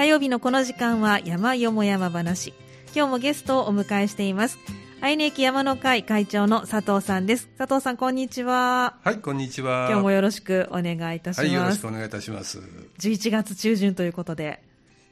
[0.00, 2.54] 火曜日のこの時間は山よも山話
[2.94, 4.56] 今日もゲストをお迎えしています
[5.02, 12.60] 愛媛駅山の会会長の佐藤さんです佐藤さんこんにちははいこんにちは今日もよろしくお願いいたします、はい、よろしくお願いいたします
[12.98, 14.62] 11月中旬ということで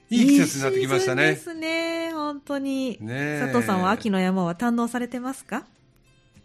[0.09, 1.23] いい季節になってきましたね。
[1.25, 2.97] いいですね、本当に。
[2.99, 5.67] ね佐藤さんは秋の山は堪能されてますか？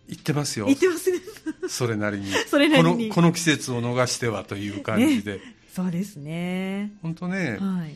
[0.10, 0.68] 行ってますよ。
[0.68, 1.20] 行ってますね。
[1.70, 2.30] それなりに。
[2.46, 3.14] それなりにこの。
[3.16, 5.36] この季節を逃してはという感じで。
[5.36, 5.39] ね、
[5.73, 6.91] そうですね。
[7.02, 7.96] 本当ね、はい、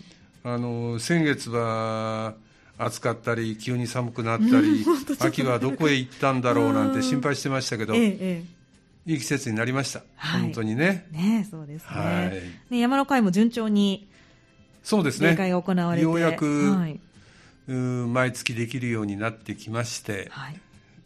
[0.53, 2.35] あの、先月は、
[2.77, 4.85] 暑かったり、急に寒くなったり、
[5.19, 8.43] 秋はどこへ行ったんだろうなんて心配してましたけど、ええ、
[9.07, 10.03] いい季節になりました。
[10.15, 11.07] はい、本当にね。
[11.11, 11.87] ねそうですね。
[11.89, 14.07] はい、ね山の会も順調に
[14.83, 15.35] そうですね。
[15.35, 16.99] が行われてようやく、はい、
[17.67, 20.59] 毎月できるようになってきまして、はい、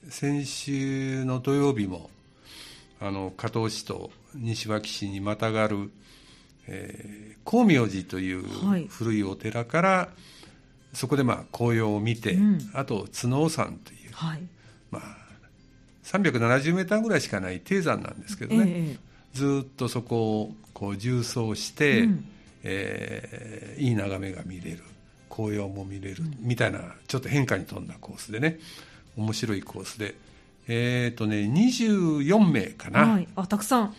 [0.09, 2.09] 先週の土曜日も
[2.99, 5.89] あの加東市と西脇市にまたがる、
[6.67, 8.43] えー、光明寺という
[8.87, 10.09] 古いお寺から、は
[10.93, 14.41] い、そこでまあ紅葉を見て、うん、あと角尾山という、はい、
[14.89, 15.17] まあ
[16.03, 18.97] 370メーターぐらいしかない低山なんですけどね、ええ、
[19.33, 22.25] ずっとそこをこう縦走して、うん。
[22.63, 24.83] えー、いい眺めが見れる
[25.29, 28.59] 紅葉も見れる、みたいなちょっと変化に富んだコースでね
[29.17, 30.15] 面白いコースで。
[30.67, 33.95] えっ、ー、とね24名かな、はい、あたくさん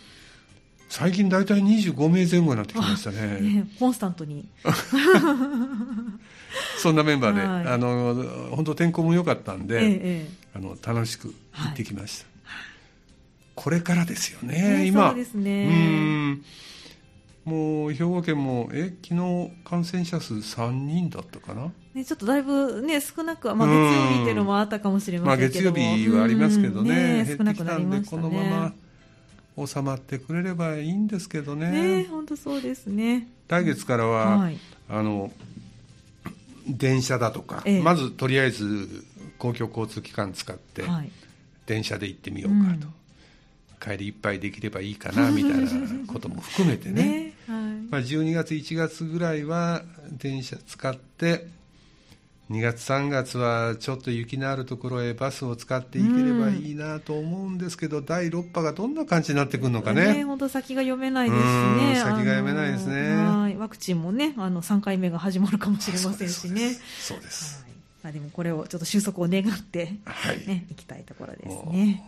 [0.93, 3.41] 最近大体25名前後になってきましたね。
[3.41, 4.47] ねコンスタントに。
[6.77, 8.13] そんなメンバーで、はい、あの
[8.51, 12.65] 本当天候も良かったんで、ええ、あの楽しく行ってきました、はい、
[13.55, 15.07] これからですよね、今。
[15.09, 15.65] そうですね。
[15.65, 17.51] うん。
[17.51, 28.21] もう兵庫県もえ昨日感染者数3人だったかな、ね、ちょっとだいぶ、ね、少なく、まあ、月曜日っていうのもあったかもしれませんけど、まあ、月曜日はありますけどね、ね少なくなりましたね。
[28.21, 28.73] このまま
[29.57, 31.71] 収まってくれればいいんですけどね。
[31.71, 33.27] ね本当そうですね。
[33.47, 34.57] 来月からは、はい、
[34.89, 35.31] あの
[36.67, 39.05] 電車だとか、ええ、まずとりあえず
[39.37, 41.11] 公共交通機関使って、はい、
[41.65, 42.87] 電車で行ってみようかと。
[42.87, 42.93] うん。
[43.83, 45.67] 帰りいっぱいできればいいかなみたいな
[46.07, 47.33] ことも含めてね。
[47.45, 47.73] ね、はい。
[47.91, 51.47] まあ、12月1月ぐらいは電車使って
[52.51, 60.23] 2月3月はちょっと雪のあるところへバスを使っていければいいなと思うんですけど、うん、第6波がどんな感じになってくるのかね。
[60.25, 61.95] 本当、先が読めないですね。
[61.95, 63.15] 先が読めないですね。
[63.57, 66.73] ワクチンもねあの3回目が始まるかもしれませんしね。
[66.99, 67.73] そうです、はい。
[68.03, 70.45] まあ、でもこれをちょっと収束を願って、はい。
[70.45, 72.03] ね、いきたいところですね。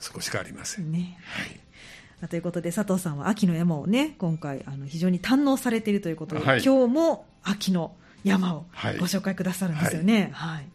[0.00, 0.92] 少しかありません。
[0.92, 2.28] ね、はい。
[2.28, 8.64] ということで佐藤さんは秋の山をね今回あの非常に堪能されているということで、はい、今日も秋の山を
[8.98, 10.30] ご紹介くださるんですよね。
[10.32, 10.66] はい、はい、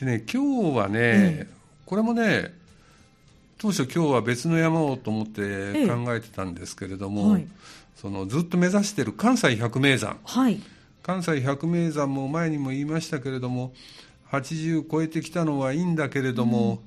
[0.00, 1.46] でね今日はね、ええ、
[1.86, 2.54] これもね
[3.58, 7.46] 当初今日は別の山をと思って考えてたんですけれども、えはい、
[7.96, 10.60] そのずっと目指している関西百名山、はい、
[11.02, 13.72] 関西百名山も前にも言いましたけれども
[14.32, 16.78] 80超えてきたのはいいんだけれども、うん。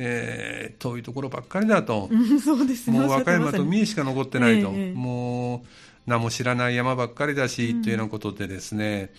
[0.00, 2.08] えー、遠いところばっかりだと、
[2.42, 4.92] そうですもう和歌山と三重しか残ってないと、え。
[4.94, 5.60] もう
[6.08, 9.12] 名も知らない山ばっかりだし、うん、というようなことでですね、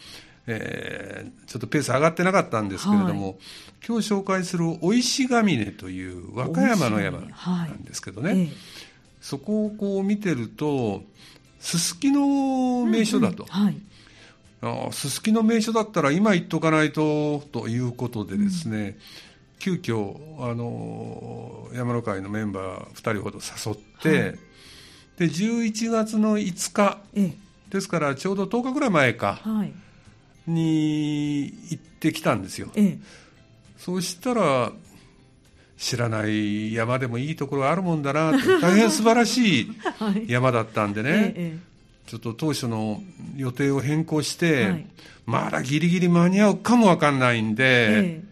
[0.48, 3.38] えー、ちょっとペース上がってなかったんですけれども、はい、
[3.88, 8.50] 今日紹介する生石ヶ峰という和歌山の山なんですけどね、はい、
[9.22, 11.04] そこをこう見てると
[11.60, 13.46] すすきの名所だと。
[13.54, 13.66] うんうん。
[13.66, 14.94] はい。
[14.94, 18.96] すすきの名所だったら今行っとかないとということでですね、うん。
[19.60, 24.40] 急遽あの山の会のメンバー2人ほど誘って、はい、
[25.20, 26.98] で11月の5日、
[27.70, 29.74] ですからちょうど10日ぐらい前か、はい、
[30.48, 32.70] に行ってきたんですよ、
[33.78, 34.72] そうしたら
[35.78, 39.72] 知らない山でもいいところがあるもんだなと大変素晴らしい
[40.28, 41.70] 山だったんでね、はい
[42.10, 43.04] ちょっと当初の
[43.36, 44.88] 予定を変更して、
[45.28, 48.24] まだギリギリ間に合うかもわかんないんで、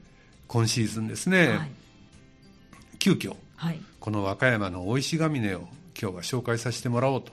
[0.48, 1.72] 今シーズンですね、はい、
[2.98, 5.68] 急遽、はい、この和歌山の大石ヶ峰を
[6.00, 7.32] 今日は紹介させてもらおうと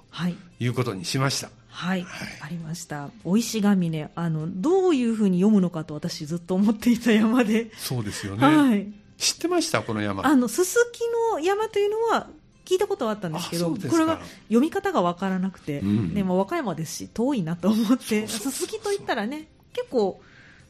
[0.59, 0.67] い。
[0.67, 1.51] うことにしました。
[1.69, 3.11] はい、はい、ありました。
[3.25, 7.71] 大石ヶ峰、あのどういうふうに読むのかと私ずっと思っていた山で。
[7.77, 8.47] そうですよね。
[8.47, 8.87] はい、
[9.19, 9.83] 知ってました？
[9.83, 10.27] この山。
[10.27, 11.01] あのすすき
[11.35, 12.29] の山というのは
[12.65, 20.23] 聞いたことはあったんですけど、これが読み方が分からなくて、うん、でも和歌山ですし遠いなと思って、すすきといったらね、結構。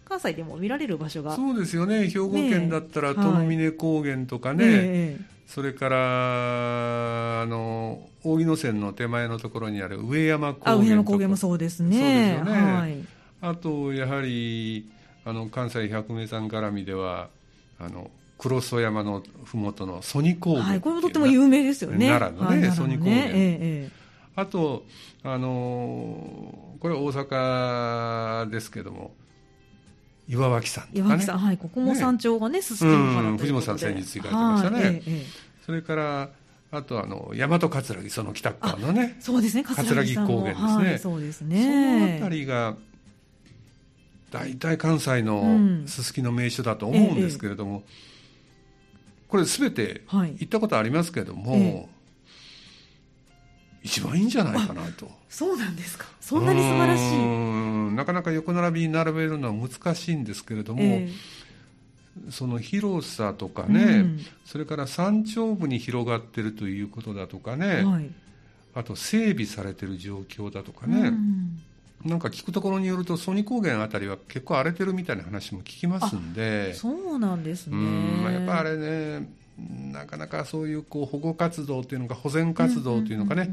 [0.06, 1.34] 関西でも見られる場所が。
[1.34, 2.10] そうですよね。
[2.10, 11.96] 兵庫県だったら富峰高原とかね、ねそれからあの扇野線の手前のところにある上山高原上山高原もそうですね。
[11.96, 13.04] そうですよね、はい、
[13.42, 14.88] あとやはり
[15.24, 17.28] あの関西百名山絡みでは
[17.78, 22.08] あの黒曽山の麓の曽爾高原、はい、これもとっても有名ですよね。
[22.08, 23.90] 奈良のね、はい、曽爾高原、ええ、
[24.36, 24.84] あと
[25.22, 29.14] あのこれは大阪ですけども
[30.28, 35.22] 岩脇山とか、ね、岩脇山はいここも山頂がねすすきの藤本さん先日行かれてましたね、ええ、
[35.64, 36.30] それから
[36.70, 42.00] あとあの大和葛城その北側のねそうですね葛城高原ですね、はい、そうですね。
[42.00, 42.76] その辺りが
[44.30, 47.84] 大体関西のすすきの名所だと思うんですけれども、うんえ、
[49.28, 51.88] これすべて行ったことありますけれども、
[53.84, 55.10] 一番いいんじゃないかなと。
[55.28, 56.06] そうなんですか。
[56.18, 57.94] そんなに素晴らしい。
[57.94, 68.10] なかなか横並びに並べるのは難しいんですけれども、えー、その広さとかね、うん、それから山頂部に広がってるということだとかね、はい、
[68.72, 71.60] あと整備されてる状況だとかね、うん、
[72.06, 76.72] なんか聞くところによると曽爾高原あたりは結構荒れてるみたいな話も聞きますんで。
[76.72, 78.32] そうなんですね。
[78.32, 83.50] やっぱあれねなかなかそういうこう保護活動というのか保全活動というのかね、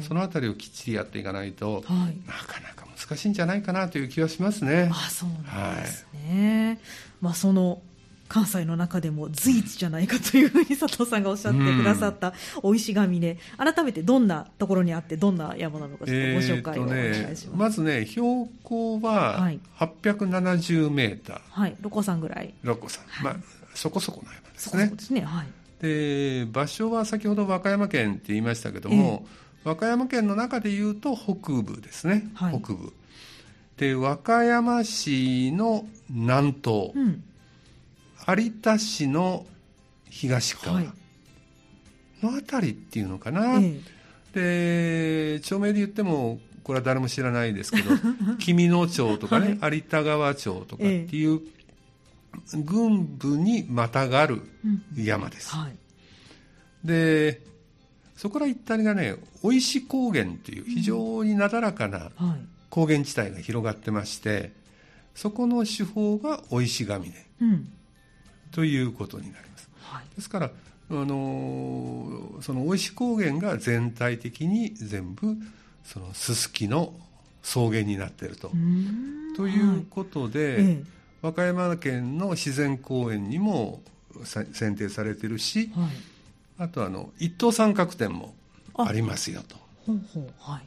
[0.00, 4.90] そのあたりをきっちりやっていかないと、はい、なかなか難しいんじゃないかなという気はしますね。
[4.92, 6.78] あそうなんですね、はい、
[7.20, 7.80] まあ、その
[8.26, 19.48] 関西の中でも随一じゃないかというふうに佐藤さんがおっしゃってくださった大石ヶ峰、改めてどんなところにあってどんな山なのかちょっとご紹介をお願いします、えーね、まずね標高は
[19.78, 21.40] 870メーター。
[21.50, 22.54] はい六甲山ぐらい。
[22.62, 23.36] 六甲山、まあ
[23.74, 24.86] そこそこの山ですね。
[24.86, 25.20] ですね。
[25.20, 25.46] はい、
[25.82, 29.26] で場所は先ほど和歌山県って言いましたけども、
[29.64, 32.92] えー、和歌山県の中でいうと北部ですね、はい、北部。
[33.76, 37.24] で和歌山市の南東、うん、
[38.28, 39.46] 有田市の
[40.08, 40.82] 東側。
[42.24, 47.90] の辺りっていうのかな、えー、で町名で言ってもこれは誰も知らないですけど
[48.40, 51.40] 紀美野町とかね、はい、有田川町とかっていう
[52.54, 54.42] 軍部にまたがる
[54.96, 55.76] 山です、うんはい、
[56.84, 57.40] で
[58.16, 62.10] そこから一帯がね生石高原っていう非常になだらかな
[62.70, 64.52] 高原地帯が広がってまして
[65.14, 67.72] そこの手法が生石ヶ峰、うん、
[68.50, 70.50] ということになります、はい、ですから
[70.90, 75.36] あのその生石高原が全体的に全部
[75.84, 76.94] そのすすきの
[77.42, 78.50] 草原になっていると。
[79.36, 80.62] ということで、はい。
[80.62, 80.84] ええ
[81.24, 83.80] 和歌山県の自然公園にも
[84.52, 85.90] 選定されてるし、はい、
[86.58, 88.34] あとあの一等三角点も
[88.74, 88.92] あ。
[88.92, 89.56] りますよと。
[89.86, 90.62] ほうほうはい、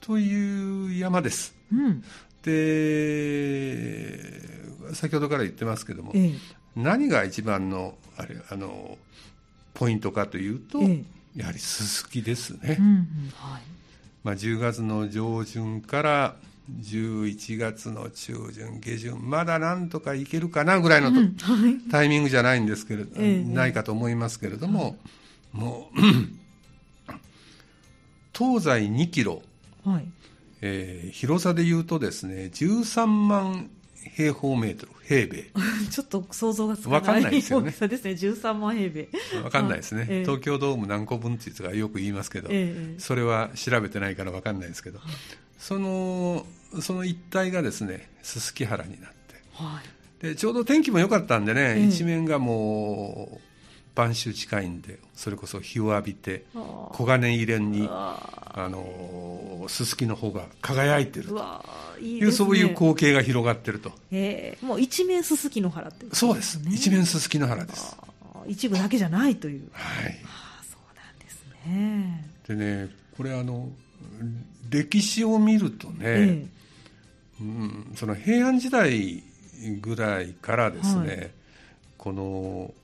[0.00, 1.56] という山です。
[1.72, 2.04] うん、
[2.44, 2.54] で
[4.94, 6.32] 先ほどから言ってますけども、ええ、
[6.76, 8.96] 何が一番のあれあの
[9.74, 11.02] ポイントかというと、え、
[11.34, 12.76] やはりすすきですね。
[12.78, 13.04] うんうん
[13.34, 13.62] はい。
[14.22, 16.36] まあ、10月の上旬から
[16.70, 24.94] 11月の中旬下旬まだなんとかいけるかなぐらいの、うんはい、タイミングじゃないんですけれど、ええ、ないかと思いますけれども、はい、
[25.52, 26.00] もう
[28.32, 29.42] 東西2キロ、
[29.84, 30.04] はい。
[30.64, 33.68] えー、広さでいうとですね13万
[34.14, 34.92] 平方メートル。
[35.06, 35.50] 平米。
[35.90, 37.70] ちょっと想像がつかない分かんないですよね。
[37.70, 38.10] ですね。
[38.12, 39.08] 13万平米。
[39.42, 45.00] 分かんないですね、え東京ドーム何個分っていうがよく言いますけど、え、それは調べてないから分かんないですけど、
[45.62, 46.44] その
[46.80, 49.16] その一帯がですねすすき原になって、
[49.52, 49.80] は
[50.20, 53.40] い、でちょうど天気も良かったんでね、一面がもう
[53.94, 56.46] 晩秋近いんでそれこそ日を浴びて
[56.96, 61.64] 黄金入れにあのすすきの方が輝いてると。
[62.00, 66.60] いい、ね、そういう光景が広がってると、えー、もう一面すすきの原って、ね、そうです。
[66.68, 67.96] 一面すすきの原です。
[68.48, 69.70] 一部だけじゃないという。
[69.70, 70.18] はい。
[70.24, 72.28] あそうなんですね。
[72.48, 73.68] でねこれあの
[74.72, 76.46] 歴史を見るとね、え
[77.40, 79.22] うん、その平安時代
[79.80, 81.30] ぐらいからですね、はい、
[81.98, 82.74] この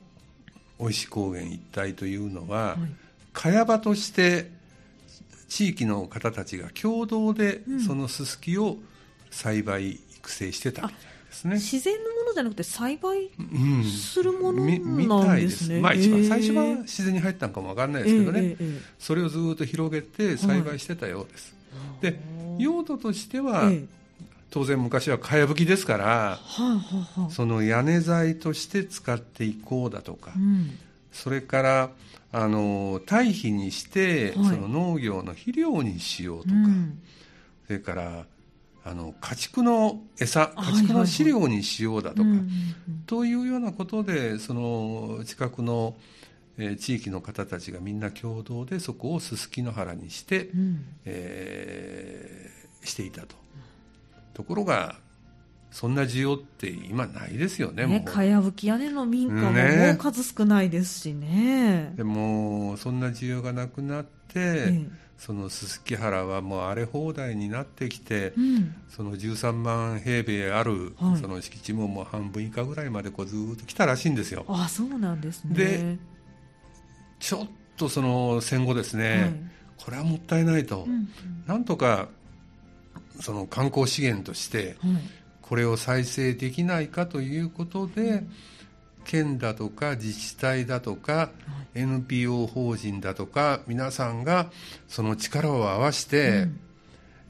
[0.79, 2.79] 生石高原一帯というのは、はい、
[3.33, 4.51] 茅場として
[5.49, 8.77] 地域の方たちが共同でそのすすきを
[9.31, 13.31] 栽培育成してたみたいですね、自然のものじゃなくて栽培
[13.85, 21.58] するものなんですね、うん、まあ一番最初は自然に入ったのかもわかんないですけどね、えーえー、それをずっと広げて栽培してたようです、はい、
[22.01, 22.21] で
[22.59, 23.87] 用途としては、えー、
[24.51, 26.39] 当然昔はかやぶきですから、
[27.31, 30.79] その屋根材として使っていこうだとか、うん、
[31.13, 31.91] それから
[32.33, 36.99] あの堆肥にして、はい、その農業の肥料にしようとか、うん、
[37.67, 38.25] それから
[38.85, 42.29] あの家畜の餌家畜の飼料にしようだとか、
[43.07, 45.95] というようなことでその近くの、
[46.59, 53.37] えー、地域の方たちがみんな共同でそこをすすきの原にして、うん、えー、していたと。
[54.35, 54.97] ところが
[55.71, 61.93] そんな需要って今ないですよね、ねかやぶき屋根の民家ももう数少ないですしね。
[61.97, 64.89] でも、そんな需要がなくなって、ええ、
[65.19, 74.45] そのすすき原はもう荒れ放題になってきて、うん、その13万平米ある、その敷地ももう半分以下ぐらいまでこうずっと来たらしいんですよ。
[74.49, 75.55] あそうなんですね。
[75.55, 75.99] で、
[77.19, 79.35] ちょっとその戦後ですね、はい、
[79.85, 81.09] これはもったいないと、うんうん、
[81.47, 82.09] なんとか
[83.21, 84.77] その観光資源として、
[85.43, 88.31] これを再生できないかということで、うん、
[89.05, 91.31] 県だとか自治体だとか、
[91.75, 94.51] NPO 法人だとか皆さんが
[94.87, 96.61] その力を合わせて、うん、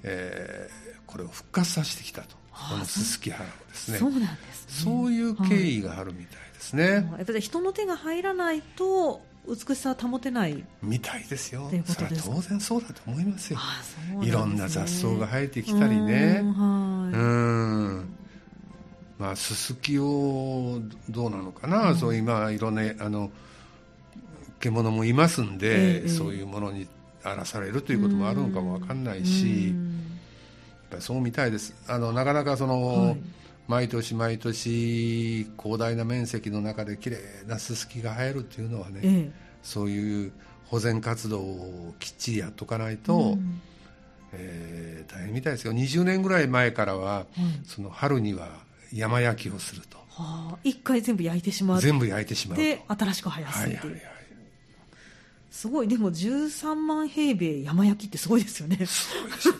[0.02, 3.99] えー、これを復活させてきたと、このすすき原をですね。
[3.99, 4.92] そうなんですね。
[4.92, 10.62] そういう経緯があるみたいですね、やっぱり人の手が入らないと美しさは保てない。
[10.83, 11.69] みたいですよ。
[11.87, 13.59] それは当然そうだと思いますよ。
[13.83, 16.40] す、ね、いろんな雑草が生えてきたりね。
[16.43, 18.14] うん
[19.19, 23.31] まあすすきをどうなのかな、うん、そう今いろんなあの
[24.61, 26.87] 獣もいますんで、ええ、そういうものに
[27.25, 29.75] 荒らされるということもあるのかも分かんないし、やっ
[30.90, 31.75] ぱりそうみたいです。
[31.88, 33.17] あのなかなかその、はい、
[33.68, 39.30] 毎年毎年広大な面積の中できれいなススキが生えるっていうのはね、え、
[39.62, 40.32] そういう
[40.66, 43.60] 保全活動をきっちりやっとかないと、うん、
[44.32, 45.75] えー、大変みたいですよ。
[45.75, 48.48] 20年ぐらい前からは、うん、その春には
[48.92, 51.80] 山焼きをすると、はあ、一回全部焼いてしまう。
[51.80, 54.17] 全部焼いてしまうで新しく生やすっていう、はいはいはい
[55.50, 55.88] すごい。
[55.88, 58.78] でも13万平米山焼きってすごいですよね。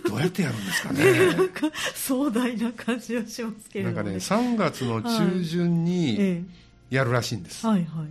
[0.09, 1.27] どうやってやるんですかね。
[1.35, 6.45] なんか壮大な感じはしますけれども、ね、なんかね3月の中旬に
[6.91, 8.09] やるらしいんです、はいはい、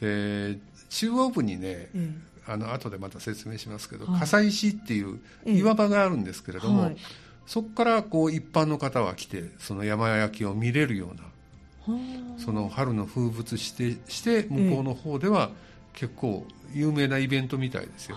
[0.00, 0.58] で
[0.88, 2.10] 中央部にね、ええ、
[2.46, 6.96] あの後でまた説明しますけど、はい、笠石っていう岩場があるんですけれども、はい、
[7.46, 11.24] そこからこう一般の方は来てその山焼きを見れるような
[12.38, 15.54] その春の風物してして向こうの方では、え
[15.94, 18.16] 結構有名なイベントみたいですよ。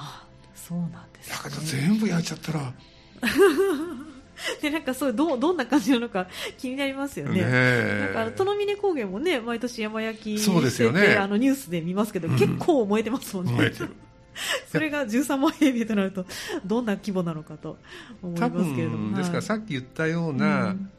[0.55, 2.73] そうなんです、ね、だけど全部焼いちゃったら。
[4.61, 6.27] でなんかそうどどんな感じなのか
[6.59, 7.41] 気になりますよね。
[7.41, 11.15] ねなんかとの峰高原もね毎年山焼きそうですよね。
[11.15, 13.71] あのニュースで見ますけど、うん、結構燃えてますもんね。
[14.71, 16.25] それが13万平米となると
[16.63, 17.79] どんな規模なのかと
[18.21, 19.17] 思いますけれども。
[19.17, 20.91] ですからさっき言ったような、うん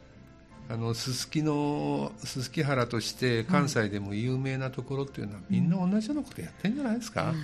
[0.71, 7.37] あのすすきのすすき原として関西でも有名なところっていうのは、みんな同じようなことやってるんじゃないですか、うん、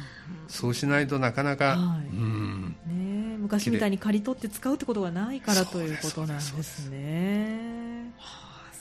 [0.48, 2.76] そうしないとなかなか、はい、うん。
[2.86, 8.14] ね、昔みたいに刈り取って使うってことがないからということなんですね。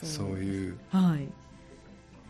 [0.03, 0.27] そう。
[0.37, 0.69] い。
[0.69, 0.77] う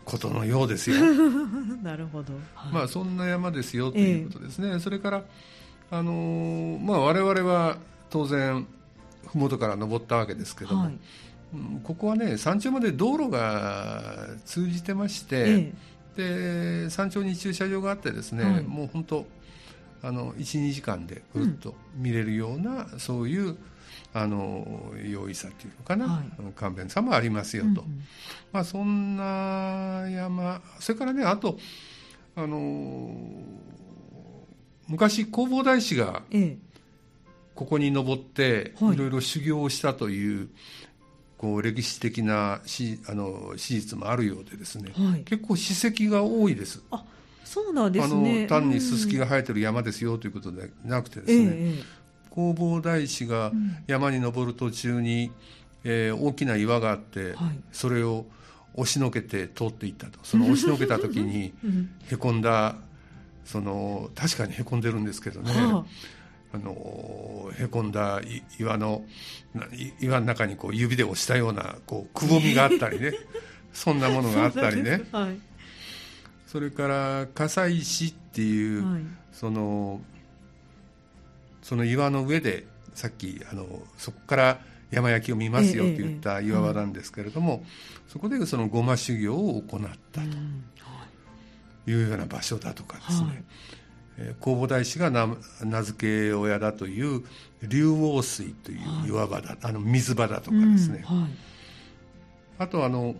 [0.06, 0.96] ことのようですよ。
[1.82, 4.68] なるほど、はい、まあそんな山ですよということですね。
[4.68, 5.24] えー、それから
[5.90, 7.76] あのー、まあ我々は
[8.08, 8.66] 当然
[9.34, 10.84] 麓から登ったわけですけども。
[10.84, 10.98] はい
[11.82, 15.72] ここはね山頂まで道路が通じてまして、え
[16.16, 19.26] で山頂に駐車場があってですね、はい、もう本当
[20.02, 23.56] あの12時間でぐるっと見れるような、うん、そういう
[24.12, 28.04] あの容易さっていうのかな、はい、簡便さもありますよと、うんうん、
[28.52, 31.58] まあ、そんな山それからねあと
[32.34, 33.10] あの
[34.88, 36.22] 昔弘法大師が
[37.54, 40.48] ここに登っていろいろ修行をしたという
[41.38, 46.82] こう歴史的なしあの史実もあるようでですね、はい、結構史跡が多いです。
[46.90, 47.04] あ
[47.44, 48.38] そうなんですね。
[48.38, 51.82] あの単にススキが生えてる山ですよということでなくてですね、え
[52.34, 53.52] 弘法大師が
[53.86, 55.30] 山に登る途中に、
[55.84, 58.26] えー、大きな岩があって、はい、それを
[58.74, 60.18] 押しのけて通っていったと。
[60.22, 61.52] その押しのけた時に
[62.10, 62.76] へこんだ
[63.44, 65.84] その確かにへこんでるんですけどね、はあ
[66.56, 68.20] あのへこんだ
[68.58, 69.04] 岩の
[70.00, 73.12] 岩の中にこう指で押したようなこうくぼみがあったりね。
[73.72, 75.38] そんなものがあったりね、はい、
[76.46, 80.00] それから笠石っていう、はい、その
[81.62, 84.60] その岩の上でさっきあのそこから
[84.90, 87.66] 山焼きを見ますよって言った岩場なんですけれども、
[88.08, 89.80] そこでそのごま修行を行っ
[90.12, 90.26] たと
[91.90, 93.44] いうような場所だとかですね、はい
[94.40, 95.10] 弘法大師が
[95.62, 97.24] 名付け親だという
[97.62, 101.30] 龍王水という岩場だ、はい、あの水場だとかですね、うんはい、
[102.58, 103.14] あとあの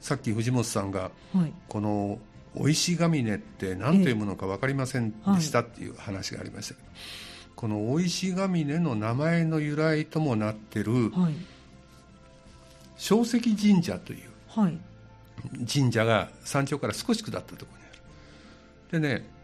[0.00, 2.18] さっき藤本さんが、はい、この
[2.54, 6.74] 「お石ヶ峰」って何と読むのか分かりませんでしたっていう話がありました。
[6.74, 6.88] けど、
[7.56, 11.10] このお石ヶ峰の名前の由来ともなってる、
[12.96, 14.28] 正石神社という
[15.70, 19.00] 神社が山頂から少し下ったところにある。
[19.00, 19.37] でね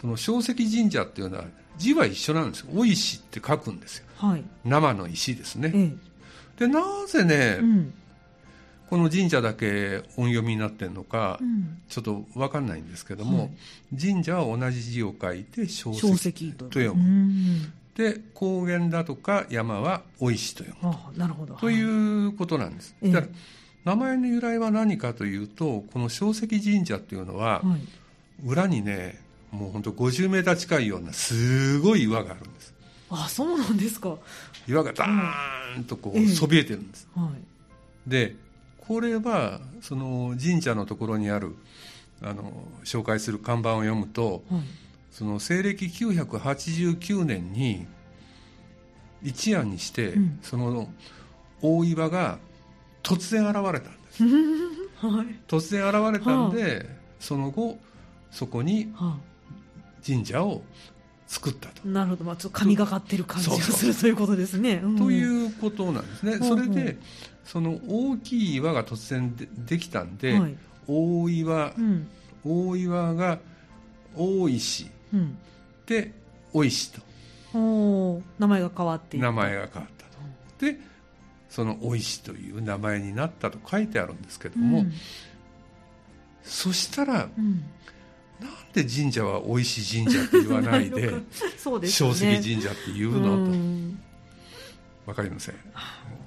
[0.00, 1.44] この正石神社っていうのは
[1.76, 5.92] 字は一緒なんですよ「お石」って書くんですよ、はい、生の石ですね、え
[6.58, 7.94] え、でなぜね、うん、
[8.88, 13.50] この神社だけ音読みになってるのか、うん、ちょっと分かんないんですけども、はい、
[14.00, 17.70] 神社は同じ字を書いて小石と読む。
[17.96, 20.94] で高原だとか山はお石と読む。
[21.14, 23.32] となるほど、ということなんです、えだから
[23.84, 32.74] 名前の由来は何かというとこの小石神社っていうのは、はい、裏にねもう本当50メーター近いようなすごい岩があるんです。
[33.10, 34.16] あそうなんですか。
[34.68, 37.30] 岩がダーンとこうそびえてるんです、は
[38.06, 38.36] い、で
[38.78, 41.56] これはその神社のところにある
[42.22, 42.52] あの
[42.84, 44.62] 紹介する看板を読むと、はい、
[45.10, 47.86] その西暦989年に
[49.22, 50.88] 一夜にして、うん、その
[51.62, 52.38] 大岩が
[53.02, 54.22] 突然現れたんです、
[55.06, 56.84] はい、突然現れたんで、はあ、
[57.18, 57.78] その後
[58.30, 58.92] そこに
[60.06, 60.62] 神社を
[61.26, 61.86] 作ったと。
[61.86, 66.96] なるほど、まあ、ちょっと神がかってる感じがするということですね、うん、ということなんですね、それで
[67.44, 70.56] その大きい岩が突然でできたんで、はい、
[70.88, 72.08] 大岩、うん、
[72.44, 73.38] 大岩が
[74.16, 75.38] 大石、うん、
[75.86, 76.12] で
[76.52, 77.00] 大石と。
[77.52, 80.80] 名前が変わって名前が変わったと、で
[81.48, 84.92] その大石という名前になったと書いてあるんですけども、うん、
[86.42, 87.64] そしたら、うん
[88.40, 91.12] なんで神社はお石神社って言わないで
[91.58, 93.52] そうです、ね、小石神社って言うのと。
[95.06, 95.54] 分かりません。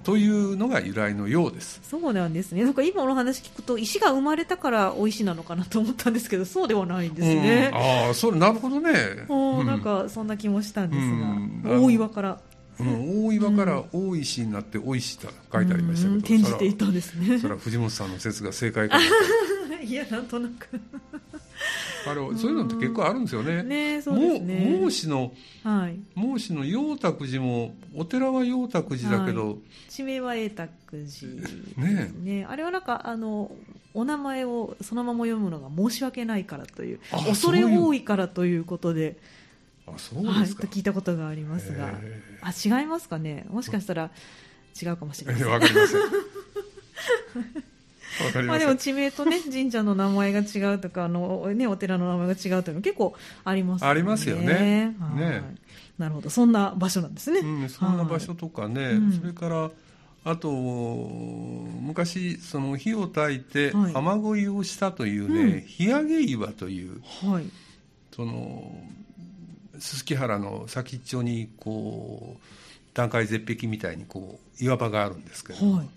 [0.03, 1.79] というのが由来のようです。
[1.83, 2.63] そうなんですね。
[2.63, 12.39] なんか今の話聞くと石が生まれたからお石なのかなと思ったんですけどそうではないんですね、うん、ああそれなるほどね、うん、なんかそんな気もしたんですが、大岩から。
[12.79, 17.37] うん、大岩から大石になって大石と書いてありましたけど、転じていたんですね。
[17.37, 18.97] それは藤本さんの説が正解か
[19.83, 20.67] いやなんとなく
[22.05, 23.63] あれそういうのって結構あるんですよね。
[23.63, 24.77] ねそうですね。
[24.79, 25.31] 孟子の、
[25.63, 29.57] はい、孟子の陽卓寺もお寺は陽卓寺だけど、はい、
[29.89, 32.11] 地名は永卓寺ね。
[32.21, 33.51] ねあれはなんかあの
[33.93, 39.17] お名前をそのまま読むのが申し訳ないからという恐れ多いからということで。
[39.85, 41.99] あそうですか、はい、と聞いたことがありますが、
[42.41, 43.45] あ違いますかね。
[43.49, 44.11] もしかしたら
[44.81, 45.49] 違うかもしれません。
[45.49, 46.01] わかりません
[48.45, 53.91] まあでも地名とね 神社の名前が違うとかあの、ね、お寺の名前が違うというの結構ありますよね。
[53.91, 54.95] ありますよね。
[55.15, 55.55] ね。
[55.97, 56.29] なるほど。
[56.29, 57.39] そんな場所なんですね。
[57.39, 59.71] うん、そんな場所とかね、それから
[60.25, 67.45] あと昔その火を焚いて雨乞いをしたというね、はい、日上げ岩という、はい、
[68.15, 68.73] その
[69.79, 72.41] すすき原の先っちょにこう
[72.93, 75.89] 段階絶壁みたいにこう岩場があるんですけど、はい、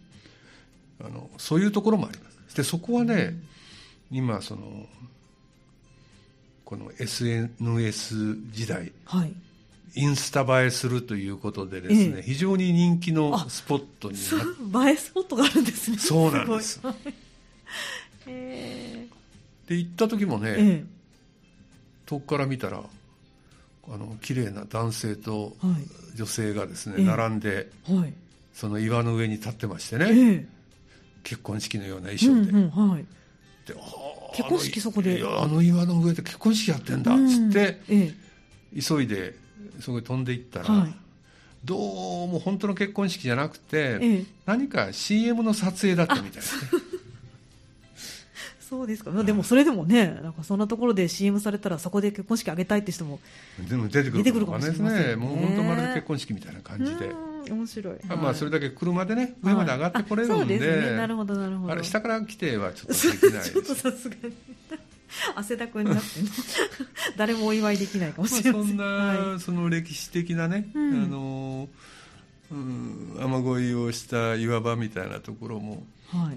[1.00, 2.56] あのそういうところもあります。
[2.56, 3.36] でそこはね、
[4.10, 4.86] うん、今その
[6.64, 9.32] この SNS 時代、はい、
[9.94, 14.18] インスタ映えするということでですね、ええ、非常に人気のスポットに
[14.72, 15.98] な映えスポットがあるんですね。
[15.98, 16.80] そうなんです。
[18.26, 19.06] え。
[19.66, 20.84] ー、で行った時もね、ええ、
[22.04, 22.82] 遠くから見たら
[23.88, 25.56] あの綺麗な男性と
[26.14, 28.12] 女性がですね、はい、並んで、はい、
[28.52, 30.48] その岩の上に立ってましてね、
[31.26, 32.52] 結婚式のような衣装で。
[32.52, 33.04] うんうんはい、
[33.66, 33.74] で
[34.36, 35.20] 結婚式そこで。
[35.26, 38.14] あの岩の上で結婚式やってんだっつって、うんえ
[38.76, 39.34] え、急いで
[39.80, 40.94] そこに飛んでいったら、はい、
[41.64, 46.70] どうも本当の結婚式じゃなくて、え、何か CM の撮影だったみたいですね。
[48.60, 53.20] そうですか、でもそれでもね、なんかそんなところで CM されたら、そこで結婚式あげたいって人も
[53.68, 57.35] でも出てくるかもしれませんね、もう本当、まるで結婚式みたいな感じで。
[57.52, 60.96] 面白い、まあ、それだけ車でね上まで上がってこれるんで,、そうですね。
[60.96, 61.72] なるほどなるほど。
[61.72, 64.34] あれ下から来てはちょっとできない ちょっとさすがに。
[65.34, 66.02] 汗だくになって
[67.16, 71.68] 誰もお祝いできないかもしれません、まあ、そんな、はい、その歴史的なね、うん、あの
[72.48, 75.82] うん、雨乞いをした岩場みたいなところも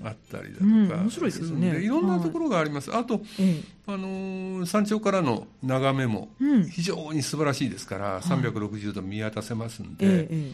[0.04, 1.80] あったりだとか、はいうん、面白いですね。
[1.82, 6.30] いろんなところがあります、はい、あと、ええ、あの山頂からの眺めも
[6.72, 10.52] 非常に素晴らしいですから、うん、360度見渡せますんで、え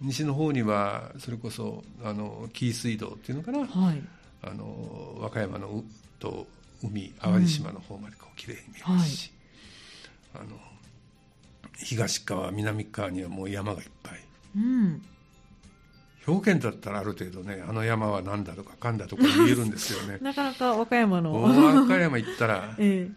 [0.00, 4.02] 西の方にはそれこそあの紀伊水道っていうのかな、はい、
[4.42, 5.82] あの和歌山の
[6.18, 6.46] と
[6.82, 9.32] 海淡路島の方までこう綺麗に見えますし、
[10.34, 10.40] うん。
[10.40, 10.58] はい、あの
[11.78, 14.20] 東側南側にはもう山がいっぱい、
[14.56, 15.02] うん、
[16.26, 20.18] 表現だったらある程度ねあの山は何だとかかんだとか言えるんですよね。
[20.22, 21.42] なかなか和歌山の。
[21.42, 23.10] 和歌山行ったら、 え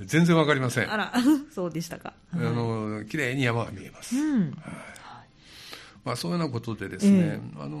[0.00, 0.92] え、全然わかりません。
[0.92, 1.12] あら
[1.54, 4.91] そうでしたか、あの綺麗に山が見えます、うん、はい
[6.04, 7.78] まあ、そういうようなことでですね、えー、あの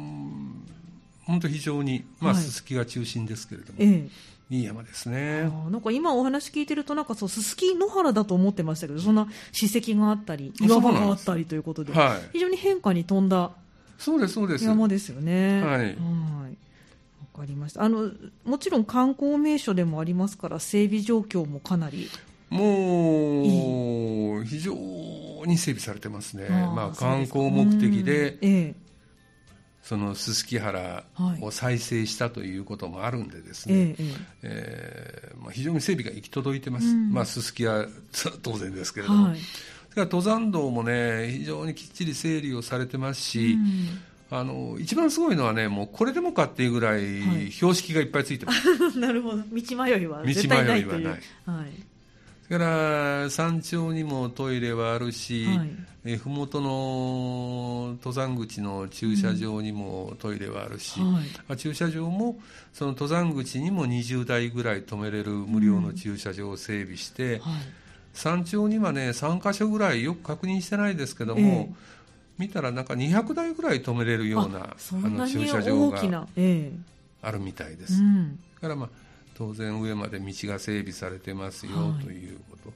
[1.24, 4.08] 本当非常に、まあ、すすきが中心ですけれども、え
[4.50, 5.50] え、いい山ですね。
[5.70, 13.50] なんか今お話聞いてるとなんかそうすすき野原だと思ってましたけどそんな史跡があったり岩場があったりということで、はい、非常に変化に富んだ
[13.98, 14.64] そうですそうです。
[14.64, 15.62] 山ですよね。
[15.62, 15.88] はい、はい。
[15.88, 15.96] わ
[17.40, 17.82] かりました。
[17.82, 18.10] あの
[18.44, 22.10] もちろん観光名所でもありますから整備状況もかなり
[22.50, 24.74] もう非常
[25.46, 26.48] に整備されてますね。
[26.48, 28.74] まあ、観光目的で、ええ、
[29.82, 31.04] そのすすき原
[31.40, 33.96] を再生したということもあるんでですね、はい、
[34.42, 37.86] えー、まあ、非常に整備が行き届いてます、まあ、すすきは
[38.42, 39.38] 当然ですけれども、はい、
[39.96, 43.58] 登山道もね非常にきっちり整理をされてますし、
[44.30, 49.38] あの一番すごいのはねもうこれでもかっていうぐらい標識がいっぱいついてます、はい、なるほど。
[49.38, 51.02] 道迷いは絶対ないという。
[51.02, 51.72] 道迷いはない、はい。
[51.74, 51.91] そ
[52.52, 55.70] れから山頂にもトイレはあるし、はい、
[56.04, 61.20] え麓の登山口の駐車場にもトイレはあるし、うんは
[61.54, 62.38] い、駐車場も
[62.72, 67.62] その登山口にも20台ぐらい止めれる無料の駐車場を整備して、うんはい、
[68.12, 71.68] 山頂にはね3か所ぐらいよく確認してないですけども、えー、
[72.38, 76.26] 見たらなんか200台ぐらい止めれるようなあの駐車場が
[77.22, 78.02] あるみたいです。
[78.02, 79.01] うん、だからまあ
[79.34, 82.72] 当然上まで道が整備されてますよということ、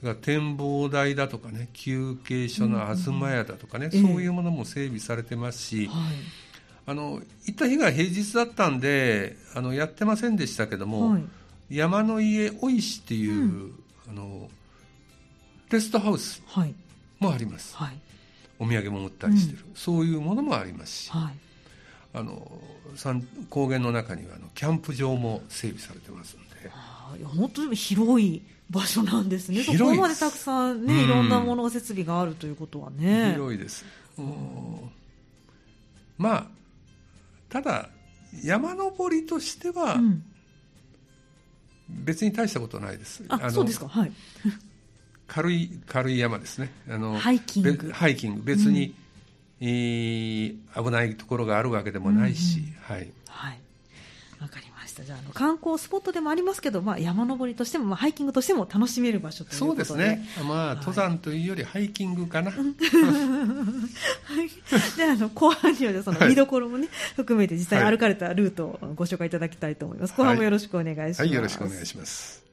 [0.00, 4.00] それから展望台だとかね休憩所の東屋だとかね、うん。
[4.00, 5.90] うん、そういうものも整備されてますし、
[6.86, 11.24] あの行った日が平日だったんであのやってませんでしたけども、はい、
[11.70, 13.74] 山の家お石っていう、うん、
[14.10, 14.48] あの
[15.70, 16.42] テストハウス
[17.18, 17.98] もあります、はい、
[18.58, 21.38] お土産も売ったりしてる、うん、そういうものもありますし、はい、
[22.14, 22.50] あの
[23.50, 26.70] 高原の中にはあのキャンプ場も整備されてますんで。
[27.18, 29.62] いや本当に広い場所なんですね。
[29.62, 33.32] そこまでたくさんね、いろんなもの設備があるということはね。
[33.32, 33.84] 広いです、
[36.16, 36.46] まあ
[37.50, 37.90] ただ
[38.42, 40.00] 山登りとしては、
[41.88, 43.88] 別に大したことないです、あそうですか。
[43.88, 44.12] はい。
[45.26, 46.72] 軽い軽い山ですね。
[46.88, 47.90] あのハイキング。
[47.92, 48.42] ハイキング。
[48.42, 48.92] 別に、えー、
[49.60, 50.56] 危
[50.90, 53.12] ないところがあるわけでもないし、うんうん、はい。
[53.28, 53.60] はい。
[54.40, 55.04] わかりました。
[55.04, 60.28] じゃあ、あの観光スポットでもありますけど、まあ、山登りとしても、まあ、ハイキングとしても楽しめる場所ということでそうですね。
[60.46, 62.50] まあ、登山というよりハイキングかな。
[62.52, 62.64] はい。
[64.96, 70.14] で、あの、後半には、その見どころもね、はい、含めて実際歩かれたルートをご紹介いただきたいと思います。
[70.14, 71.20] 後半もよろしくお願いします。
[71.20, 72.43] はい、はい、よろしくお願いします。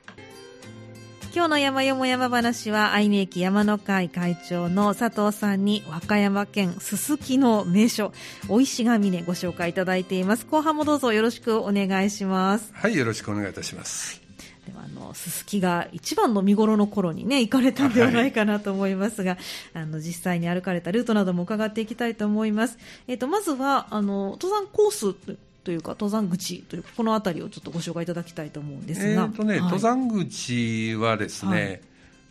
[1.33, 8.11] 今日の山よも山話は愛媛駅山の会会長の佐藤さんに和歌山県すすきの名所
[8.49, 10.45] お石が峰ご紹介いただいています。
[10.45, 12.73] 後半もどうぞよろしくお願いします。
[12.73, 14.21] はいよろしくお願いいたします、
[14.67, 19.39] ではあのすすきが一番の見頃の頃にね行かれたんではないかなと思いますが、はい、
[19.75, 22.77] あの実際に歩かれたルートなども伺っていきたいと思います。
[23.07, 25.15] えっ、ー、とまずはあの登山コース
[25.63, 31.81] というか登山口というこの辺りをちょっとご紹介いただきたいと思うんですが、えーとね、はい、登山口はですね、はい、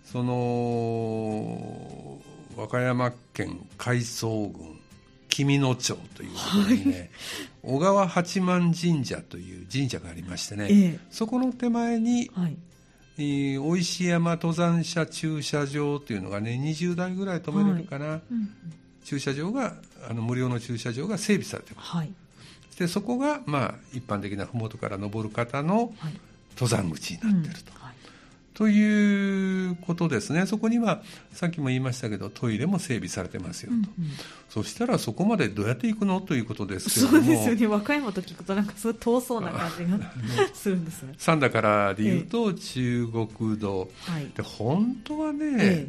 [0.05, 2.19] その
[2.57, 4.81] 和歌山県海藻郡
[5.29, 7.11] 紀美野町というところにね、はい、
[7.63, 12.57] 小川八幡神社という神社がありましてね、えー、そこの手前に、はい。
[13.19, 18.21] えー、大石山登山者駐車場というのがね20台ぐらい止めれるかな、はい。
[18.31, 18.49] うん、
[19.05, 19.75] 駐車場が
[20.09, 22.13] あの無料の駐車場が整備されてます、はい、
[22.81, 25.93] でそこが、まあ、一般的な麓から登る方の
[26.55, 27.73] 登山口になっていると。
[27.79, 27.93] はい。
[27.93, 31.03] うん、ということですね、そこには
[31.35, 34.11] さっきも言いましたけど、トイレも整備されてますよと、うんうん、
[34.49, 40.11] そしたらそこまでどうやって行くのということですけども、そうですよね、和歌山と聞くと、なんかそう遠そうな感じが
[40.55, 41.13] するんですね。
[41.19, 45.89] 三田からでいうと、中国道、ええ、で本当はね、え、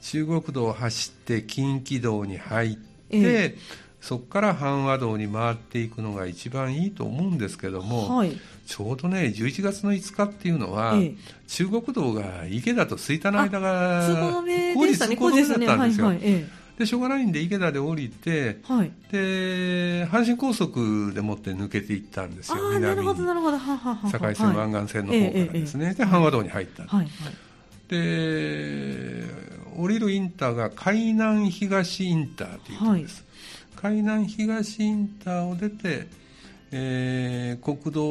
[0.00, 2.76] 中国道を走って近畿道に入っ
[3.08, 3.56] て、
[4.02, 8.36] そこから阪和道に回っていくのが一番いいと思うんですけども、はい、
[8.66, 11.14] ちょうどね11月の5日っていうのは、ええ、
[11.46, 14.02] 中国道が池田と吹田の間が
[14.74, 16.06] 工事通行止めだったんですよ。
[16.06, 16.24] はいはい。
[16.24, 22.56] えでしょうがないんで池田で降りて、はい、で阪神高速でもって抜けていったんですよ。
[22.56, 23.58] 南なるほどなるほど。
[24.10, 27.08] 堺線湾岸線の方からですね、で阪和道に入った、はいはい、
[27.88, 29.24] で
[29.76, 33.24] 降りるインターが海南東インターというところです、
[33.82, 36.06] 海南東インターを出て、
[36.70, 38.02] えー、国道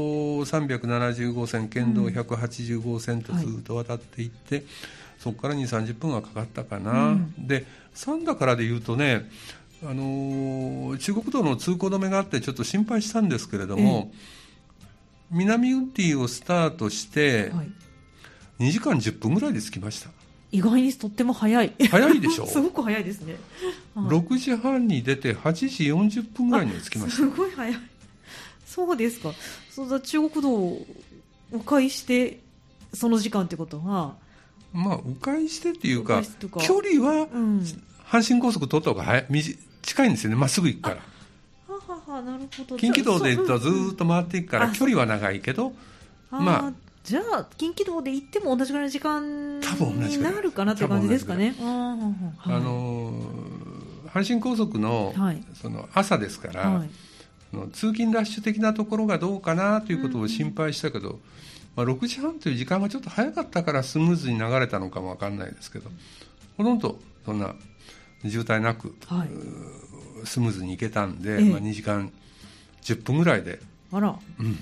[0.41, 4.71] 370号線県道180号線とずっと渡っていって、うんはい、
[5.17, 9.29] そこから2 3 0分はかかったかな、うん、で三田からでいうとね
[9.81, 14.11] あのー、中国道の通行止めがあってちょっと心配したんですけれども、
[15.31, 17.51] 南ウッディをスタートして、
[18.59, 20.11] 2時間10分ぐらいで着きました
[20.51, 21.73] 意外にとっても早い。
[21.89, 22.45] 早いでしょ？
[22.47, 23.35] すごく早いですね、
[23.95, 27.15] はい、6時半に出て8時40分ぐらいに着きました。
[27.17, 27.75] すごい早い。
[28.65, 29.33] そうですか。
[29.69, 30.85] そうだ中国道を
[31.51, 32.39] 迂回して
[32.93, 34.15] その時間ってことは
[34.73, 36.21] まあ迂回してっていうか
[36.61, 37.65] 距離は、うん、
[38.05, 39.25] 阪神高速通った方が早
[39.81, 40.35] 近いんですよね。
[40.35, 40.97] まっすぐ行くから。
[41.67, 42.77] はははなるほど。
[42.77, 43.41] 近畿道でず
[43.93, 45.73] っと回っていくから距離は長いけど
[46.29, 51.55] まあじゃあ近畿道で行っても同じぐらいの時間になるかなって感じですかね。
[51.59, 51.63] あ
[52.47, 53.11] の
[54.13, 55.13] 阪神高速の,、
[55.53, 56.89] その朝ですから、はい。
[57.73, 61.19] 通勤ラッシュ的なところがどうかなということを心配したけど、うん、
[61.75, 65.89] まあ、6時半という時間がちょっと早かったからスムーズに流れたのかも分かんないですけど
[66.57, 67.53] ほとんどそんな
[68.23, 69.29] 渋滞なく、はい、
[70.25, 72.11] スムーズに行けたんで、ええ、まあ、2時間
[72.83, 73.59] 10分ぐらいで
[73.91, 74.57] あら、うん、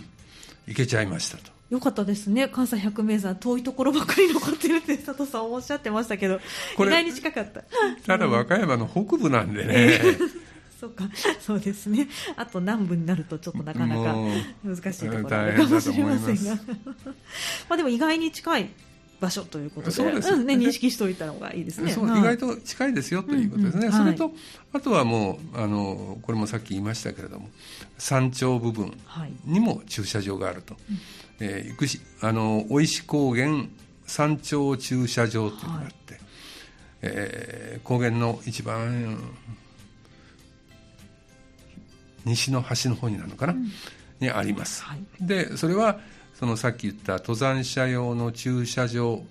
[0.67, 1.58] 行けちゃいましたと。
[1.69, 6.39] よかったですね、関西百名山、遠いところばかり残ってるって佐藤さんおっしゃってましたけど、
[6.79, 7.63] 意外に近かった。
[8.05, 9.99] ただ、和歌山の北部なんでね。
[10.79, 11.09] そうか、
[11.41, 12.07] そうですね。
[12.37, 14.15] あと南部になるとちょっとなかなか
[14.63, 16.55] 難しいところあるかもしれませんが。
[17.69, 18.69] まあでも意外に近い
[19.19, 21.91] 場所ということで、そうですね、認識しておいた方がいいですね。
[21.91, 23.87] 意外と近いですよということですね。
[23.87, 24.33] うんうん、それと、はい、
[24.73, 27.49] あとはもう、あの、これもさっき言いましたけれども、
[27.97, 28.97] 山頂部分
[29.45, 30.75] にも駐車場があると。
[30.75, 30.83] はい、
[31.39, 33.65] えー、行くし、あの、お石高原
[34.05, 36.21] 山頂駐車場というのがあって、はい、
[37.01, 39.17] えー、高原の一番、
[42.25, 43.71] 西の端の方になるのかな、うん、
[44.19, 44.83] にあります。
[44.83, 45.99] はい、で、それは、
[46.39, 49.21] そのさっき言った登山者用の駐車場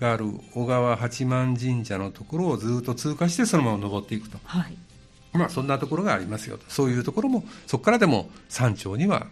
[0.00, 4.76] がある小川八幡神社のところをずっと通過してそのまま登っていくと、はい、
[5.32, 6.64] まあそんなところがありますよと。
[6.68, 9.28] そういうところもそこからでも山頂には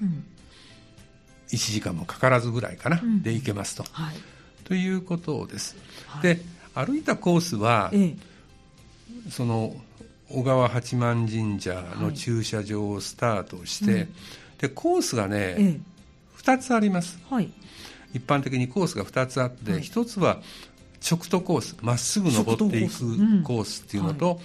[1.50, 4.16] 1時間もかからずぐらいかな、うん、で行けますと、はい、
[4.64, 6.40] ということです、はい、で
[6.74, 9.74] 歩いたコースは、ええ、その
[10.30, 14.14] 小川八幡神社の駐車場をスタートして、うん、
[14.58, 15.80] でコースがね、ええ。
[16.38, 17.50] 2つあります、はい、
[18.14, 20.40] 一般的にコースが2つあって、はい、1つは
[21.08, 23.82] 直途コースまっすぐ登っていくコース。
[23.82, 24.40] っていうのと、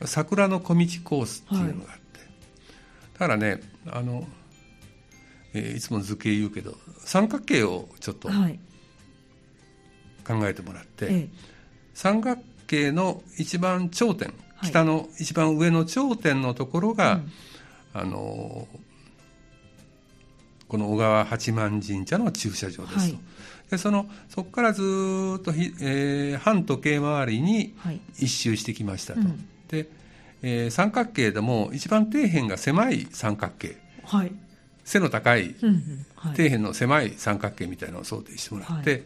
[0.00, 2.20] うん、桜の小道コースっていうのがあって、
[3.14, 4.26] だからねあの、
[5.54, 8.34] えー、いつも図形言うけど三角形をちょっと考
[10.48, 11.28] えてもらって、はい、
[11.94, 17.20] 三角形の一番頂点北の一番上の頂点のところが、
[17.94, 18.68] うん、あの
[20.68, 23.18] この小川八幡神社の駐車場ですと、はい、
[23.70, 24.82] でそのそこからず
[25.38, 27.74] っとひ、えー、半時計回りに
[28.18, 29.88] 一周してきましたと、はいうん、で、
[30.40, 34.32] えー、三角形でも一番底辺が狭い三角形、はい、
[34.84, 39.02] 背の高い、うんうんはい、底辺の狭い三角形みたいなのを想定してもらって、はい、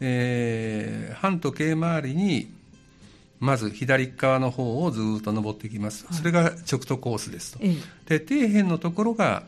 [0.00, 2.52] えー、半時計回りに
[3.40, 7.58] まず左側の方をずっと登っていきます、それが直途コースですと、
[8.06, 9.42] で底辺のところが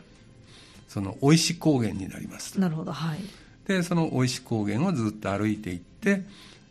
[0.88, 3.18] その生石高原になりますなるほどはい。
[3.66, 6.22] でその生石高原をずっと歩いていって、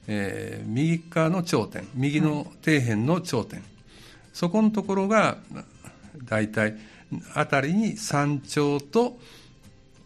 [0.07, 3.69] えー、右側の頂点右の底辺の頂点、はい、
[4.33, 5.37] そこのところが
[6.25, 6.49] 大
[7.33, 9.17] 体辺りに山頂と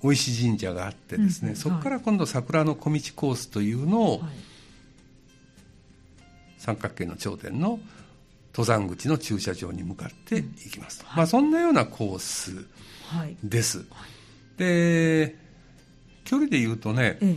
[0.02, 4.30] 生石神社があってですね、うん、そこから今度桜の小道コースというのを、はい、
[6.58, 7.80] 三角形の頂点の
[8.54, 12.66] 登山口の駐車場に向かっていきますと、うんはい、まあ、そんなようなコース
[13.44, 15.36] です、はい、で
[16.24, 17.36] 距離で言うとね、え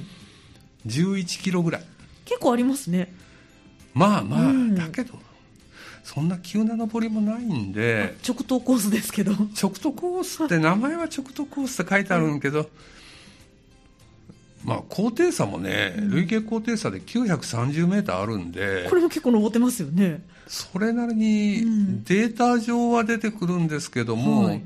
[0.86, 1.84] え、11キロぐらい。
[2.24, 3.12] 結構ありますね。
[3.92, 5.14] まあまあ、うん、だけど
[6.04, 8.14] そんな急な登りもないんで。
[8.26, 9.32] 直投コースですけど。
[9.32, 12.68] 直投コースって名前は直投コースって書いてあるんけど、
[14.64, 20.22] まあ、高低差もね、累計高低差で930メーターあるんで、これも結構登ってますよね。
[20.46, 24.62] それなりにデータ上は出てくるんですけども、はい。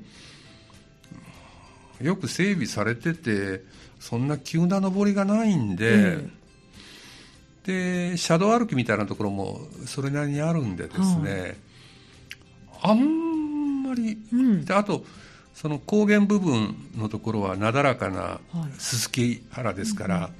[2.03, 3.65] よく整備されてて
[3.99, 6.19] そんな急な上りがないんで、
[7.69, 11.59] で車道歩きみたいなところもそれなりにあるんでですね、
[12.81, 15.05] あんまり、うん、であと
[15.53, 18.41] その高原部分のところはなだらかな
[18.79, 20.31] すすき原ですから、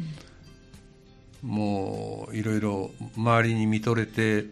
[1.43, 4.47] もういろいろ周りに見とれて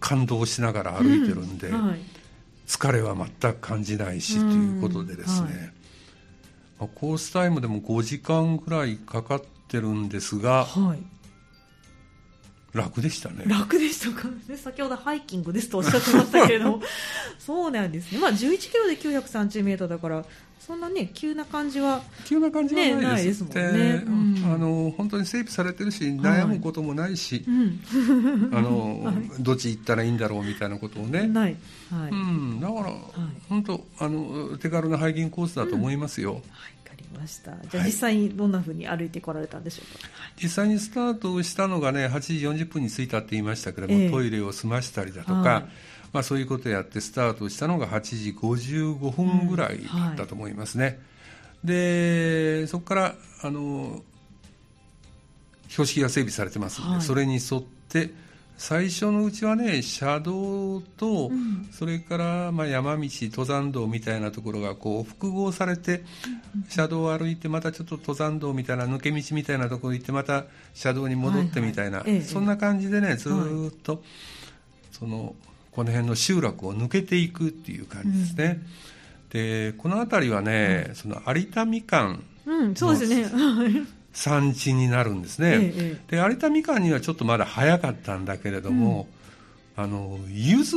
[0.00, 1.70] 感動しながら歩いてるんで、
[2.66, 5.72] 疲れは全く感じないしということでですね、
[6.80, 11.17] コースタイムでも5時間ぐらいかかってるんですが、はい、
[12.72, 13.44] 楽でしたね。
[13.46, 16.82] 楽でしたか、ね、先ほどハイキングですとおっしゃってましたけれども。
[17.38, 20.24] そうなんですね、まあ、11キロで930メートルだから
[20.68, 24.10] そんなね急な感じは急な感じはないです,、ね、もんね、う
[24.50, 31.26] ん、あの本当に整備されてるし悩むこともないし、はい、 あの、 はい、どっち行ったらいいんだろうみたいなことをね。
[31.26, 31.56] ない、
[31.90, 32.92] はい、うん、だから、はい。
[33.48, 36.32] 本当あの手軽なハイキングコースだと思いますよ。
[36.32, 36.77] うん、はい
[37.08, 37.52] ました。
[37.70, 45.62] じゃあ実際にどんなふうに歩いてこられたんでしょうか、はい、実際にスタートしたのがね8時40分に着いたって言いましたけれども、えー、トイレを済ましたりだとか、はい、
[46.12, 50.98] まあ、そういうことをやってスタートしたのが8時55分ぐらいだったと思いますね、
[51.64, 54.02] うんはい、でそこからあの
[55.68, 58.10] 標識が整備されてますので、それに沿って
[58.58, 66.02] 最初のうちはね車道と、うん、それからまあ山道登山道みたいなところがこう複合されて、
[66.56, 70.44] うん、車道を歩いてまたちょっと登山道みたいな抜け道みたいなところ行ってまた
[70.74, 73.32] 車道に戻ってみたいな、はいはい、そんな感じでねずっ
[73.84, 74.02] と、はい、
[74.90, 75.36] その
[75.70, 78.60] この辺の集落を抜けていくっていう感じですね。
[78.60, 83.26] うん、でこの辺りはね、その有田みかんうん、そうですね
[84.18, 89.06] 産地になるんですね、ええ、で有田みかんにはちょっとまだ早かったんだけれども、
[89.76, 90.76] うん、あの柚子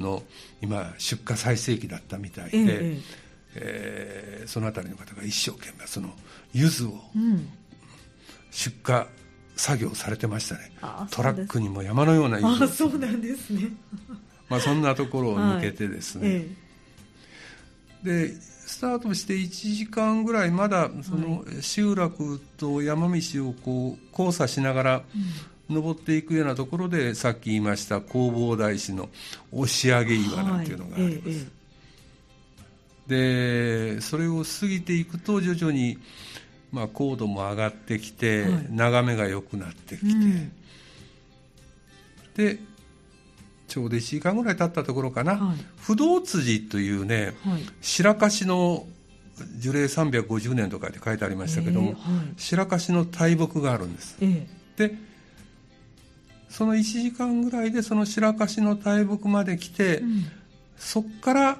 [0.00, 0.22] の
[0.62, 3.00] 今出荷最盛期だったみたいで、え
[3.56, 6.14] えー、その辺りの方が一生懸命その
[6.54, 6.94] 柚子を
[8.50, 9.04] 出荷
[9.54, 13.68] 作業されてましたね、うん、トラックにも山のような柚子そうなんですね。
[14.48, 16.46] まあそんなところを抜けてですね、は い
[18.02, 18.51] でス
[18.82, 25.02] タートして1時間ぐらいまだその集落と山道をこう交差しながら
[25.70, 29.08] 登っていくようなところでさっき言いました弘法大師の
[29.52, 31.46] 押上岩なんていうのがあります。
[33.06, 35.98] でそれを過ぎていくと徐々に、
[36.72, 40.06] まあ、高度も上がってきて、眺めが良くなってき
[42.36, 42.58] て、で
[43.72, 48.84] ちょうど1時間ぐらい経ったところかな、はい、不動辻というね、はい、白樫の
[49.56, 54.94] 樹齢350年とかって書いてありましたけども、えーはい、白樫の大木があるんです、えー、で
[56.50, 60.24] その1時間ぐらいでその白樫の大木まで来て、うん、
[60.76, 61.58] そこから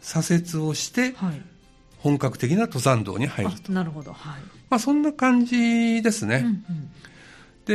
[0.00, 1.16] 左折をして、
[1.98, 3.72] 本格的な登山道に入ると。
[3.72, 4.42] なるほど、はい。
[4.70, 6.64] まあ、そんな感じですね、うん
[7.66, 7.72] う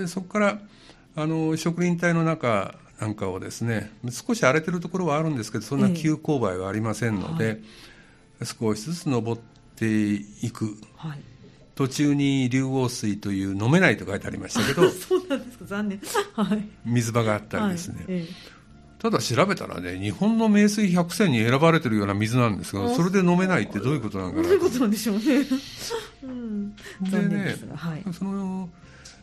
[0.00, 0.58] ん、でそこから
[1.16, 7.58] あの植林帯の中なんかをですね少し荒れてるところはあるんですけどそんな急勾配はありませんので、えーは
[8.42, 9.40] い、少しずつ登っ
[9.76, 11.20] ていく、はい、
[11.74, 15.64] 途中に竜王水という飲めないと書いてありましたけど そうなんですか。
[15.66, 16.00] 残念、
[16.34, 18.04] はい、水場があったりですね、はい。
[18.08, 25.24] えー、ただ調べたらね日本の名水百選に選ばれてるような水なんですがそれで飲めないってどういうことなのかなどういうことなんでしょうね、
[26.22, 26.74] うん、
[27.10, 28.70] でね、はい、その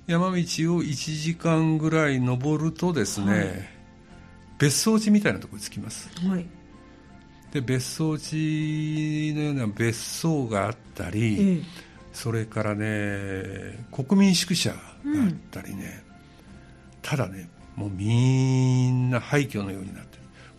[0.07, 3.47] 山道を1時間ぐらい登るとですね、はい、
[4.59, 6.45] 別荘地みたいなところに着きます、はい、
[7.51, 11.61] で別荘地のような別荘があったり、ええ、
[12.13, 14.79] それからね国民宿舎があ
[15.27, 16.13] ったりね、うん、
[17.01, 20.10] ただねもうみんな廃墟のようになってる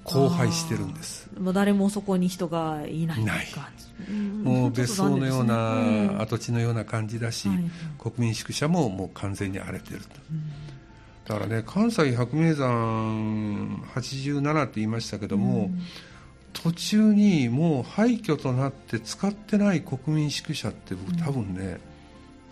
[0.04, 1.28] 荒廃してるんです。
[1.38, 3.46] もう誰もそこに人がいないない。
[4.42, 7.48] もう別荘のような跡地のような感じだし、
[7.98, 10.06] 国民宿舎ももう完全に荒れてると、
[11.32, 15.70] だからね関西百名山87って言いましたけども、
[16.52, 21.80] 途中にもう廃墟となって使ってない国民宿舎って僕多分ね、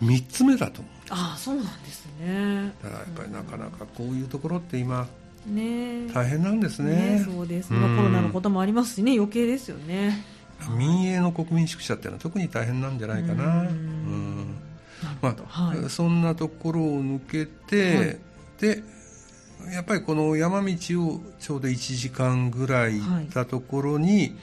[0.01, 2.73] うん、3つ目だと思うああそうなんですね。
[2.81, 5.07] だからやっぱりなかなかこういうところって今
[5.45, 6.07] ね。
[6.13, 9.15] 大変なんですね、ね、そうです、まあ、コロナのこともありますしね。
[9.15, 10.25] 余計ですよね。
[10.77, 13.61] 民営の国民宿舎っていうのは特に大変なんじゃないかな。
[13.61, 14.55] うん。
[15.21, 18.19] まあ、はい、そんなところを抜けて、はい、
[18.59, 18.83] で
[19.73, 24.35] やっぱりこの山道をちょうど1時間ぐらい行ったところに、はい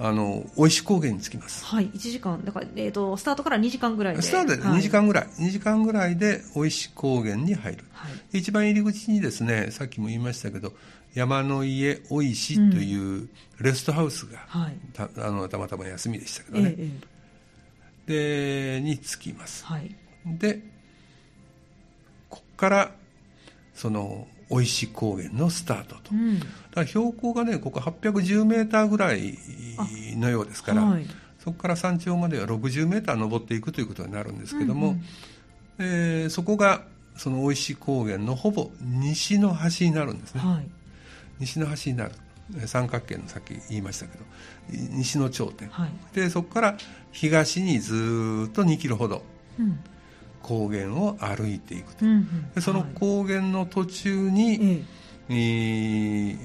[0.00, 1.64] あの大石高原に着きます。
[1.64, 4.22] はい1時間だから、えーと、スタートから2時間ぐらいで。
[4.22, 10.72] スタートで2時間ぐらい、はい、2時間ぐらいで大石高原に入る、はい、一番入り口にですねさっきも言いましたけど
[11.14, 13.28] 山の家大石という
[13.60, 16.90] レストハウスが、うん、はい、たあのたまたま休みでしたけどね、え
[18.06, 19.94] え、でに着きます、はい、
[20.26, 20.60] で
[22.28, 22.92] ここから
[23.74, 26.40] その生石高原のスタートと、うん、
[26.74, 29.38] だ標高がねここ810メーターぐらい
[30.16, 31.06] のようですから、はい、
[31.38, 35.02] そこから山頂までは60メーター登っていくということになるんですけども、うんうん、
[35.78, 36.82] えー、そこが
[37.16, 40.68] その生石高原のほぼ西の端になるんですね、はい、
[41.40, 42.12] 西の端になる。
[42.66, 44.24] 三角形のさっき言いましたけど
[44.70, 46.78] 西の頂点、はい、でそこから
[47.12, 49.22] 東にずっと2キロほど、
[49.60, 49.78] うん
[50.48, 54.84] 高原を歩いていくと、うんうん、でその高原の途中に、はい、
[55.28, 56.38] えー、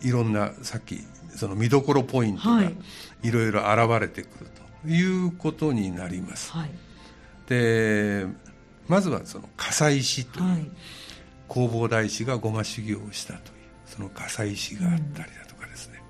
[0.00, 1.00] いろんなさっき
[1.36, 2.62] その見どころポイントが
[3.22, 3.30] い。
[3.30, 4.50] ろいろ現れてくる
[4.82, 6.70] ということになります、はい、
[7.48, 8.26] で
[8.88, 10.72] まずはその笠石という
[11.50, 13.44] 弘法大師がごま修行をしたという
[13.84, 16.02] その火災石があったりだとかですね、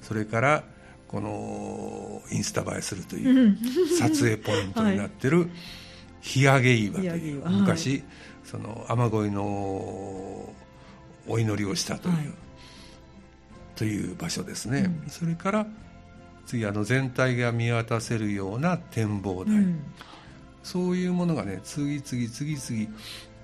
[0.00, 0.64] うん、それから
[1.06, 3.56] このインスタ映えするという
[3.98, 5.50] 撮影ポイントになってる
[6.26, 8.02] 日上げ岩という、昔、
[8.44, 9.44] その雨乞いの
[11.28, 12.34] お祈りをしたという、
[13.76, 15.66] という場所ですね、うん、それから
[16.44, 19.84] 次あの全体が見渡せるような展望台、うん、
[20.64, 22.92] そういうものがね次々次々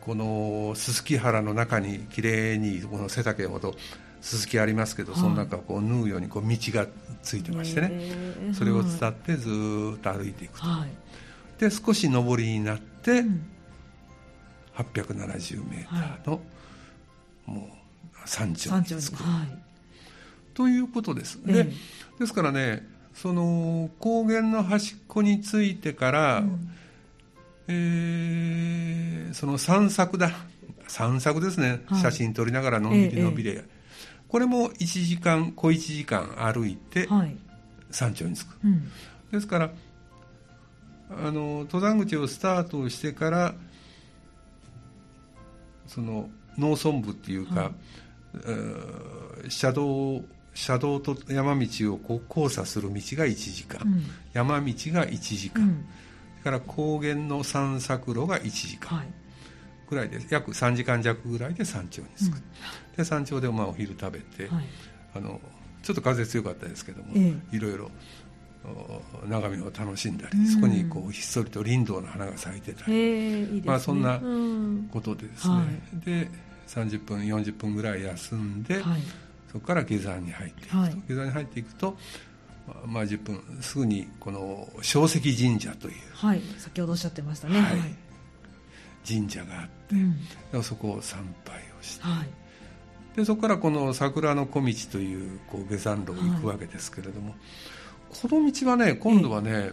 [0.01, 3.75] このすすき原の中にきれいにこの背丈ほど
[4.21, 6.87] すすきありますけど、その中をこう縫うようにこう道が
[7.23, 8.01] ついてましてね、
[8.53, 9.49] それを伝ってず
[9.97, 10.91] っと歩いていくと、はい、
[11.63, 13.47] で少し上りになって、うん、
[14.75, 16.41] 870メーターの、
[17.47, 17.71] も
[18.17, 19.59] う山頂に着く、はい、
[20.55, 21.73] ということです、えー、で
[22.19, 22.85] ですからね
[23.15, 26.73] その高原の端っこについてから、うん、
[27.69, 30.33] えー、その散策だ。
[30.89, 33.65] 散策ですね、はい、写真撮りながらのんびりのんびり、えー、
[34.29, 37.09] これも1時間小1時間歩いて
[37.91, 38.91] 山頂に着く、うん、
[39.31, 39.71] ですから
[41.19, 43.55] あの登山口をスタートしてから
[45.87, 47.71] その農村部っていうか、は
[49.47, 50.23] い、車道
[50.55, 55.85] 車道と山道をこう交差する道が1時間、うん、山道が1時間、うん、
[56.43, 59.05] それから高原の散策路が1時間。
[59.89, 62.43] ぐらいで、はい、約3時間弱ぐらいで山頂に着く、うん、
[62.97, 64.65] で山頂でまあお昼食べて、はい、
[65.15, 65.39] あの
[65.83, 67.91] ちょっと風強かったですけども、ええ、いろいろ
[69.27, 74.21] 眺めを楽しんだり、うん、そこにこうひっそりと林道の花が咲いてたり、いいね、まあ、そんな
[74.93, 76.31] ことでですね、はい、で
[76.69, 79.01] 30分40分ぐらい休んで、はい、
[79.51, 81.97] そこから下山に入っていくと、はい、下山に入っていくと、
[82.87, 87.75] まあ、10分すぐにこの正石神社という、はい、先ほどおっしゃってましたね、はい。
[89.07, 89.97] 神社があって、
[90.55, 92.05] うん、そこを参拝をして、
[93.17, 97.35] でそこからこの桜の小道というこう下山路を行くわけですけれども、
[98.21, 99.71] この道はね今度はね、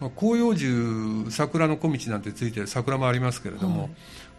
[0.00, 3.90] まあ、広葉樹桜の小道なんてついてる桜もありますけれども、はい、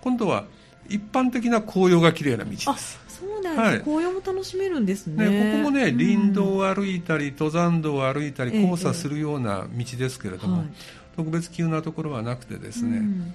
[0.01, 0.45] 今度は
[0.89, 2.51] 一般的な紅葉が綺麗な道。
[2.51, 5.29] ですそうなんです、はい、紅葉も楽しめるんですね。
[5.29, 10.65] ねここもね林道を歩いたり、登山道を歩いたり交差するような道ですけれども、え
[10.99, 13.33] え特別急なところはなくてですね、うん、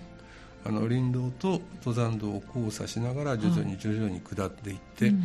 [0.66, 5.24] あの林道と登山道を交差しながら徐々に徐々に下っていって、はいうん、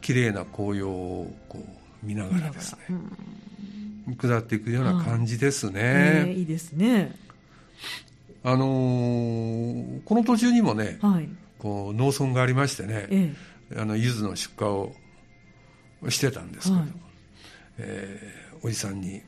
[0.00, 3.12] 綺麗な紅葉をこう見ながらですね、うん
[4.16, 7.14] 下っていくような感じですね、えー、いいですね。
[8.42, 14.92] あのー、この途中にもね、はい、こう農村がありましてね、えー、あの柚子の出荷を
[16.08, 16.88] してたんですけど、はい、
[17.78, 19.20] えー、おじさんに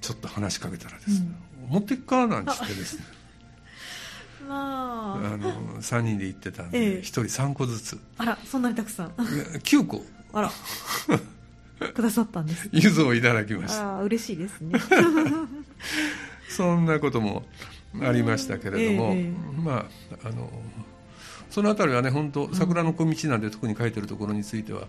[0.00, 1.28] ちょっと話しかけたらですね、
[1.66, 3.04] うん、持っていくかなんつってですね。
[4.48, 8.00] まあ、あの3人で行ってたんで、ええ、1人3個ずつ。
[8.16, 9.08] あらそんなにたくさん。
[9.10, 10.02] 9個。
[10.32, 10.50] あら
[11.94, 13.98] くださったんです、柚子をいただきました。
[13.98, 14.78] あ嬉しいですね。
[16.48, 17.44] そんなことも
[18.00, 19.86] ありましたけれども、えー、ま
[20.24, 20.50] ああの
[21.50, 24.88] その辺りはね本当桜の小道なんで特に書いてるところについては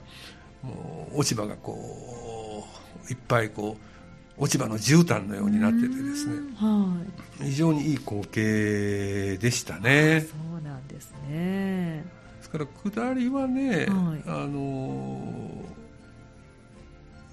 [0.63, 2.65] もう落ち葉がこ
[3.07, 6.95] ういっぱいこう落ち葉の絨毯のようになっててですね、は
[7.41, 10.21] い、非常にいい光景でしたね。
[10.21, 12.05] そうなんですね。
[12.37, 13.87] ですから下りはね、はい、
[14.25, 15.21] あの